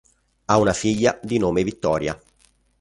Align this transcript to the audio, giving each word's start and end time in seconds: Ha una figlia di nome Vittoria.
Ha 0.45 0.57
una 0.57 0.73
figlia 0.73 1.19
di 1.21 1.37
nome 1.37 1.63
Vittoria. 1.63 2.19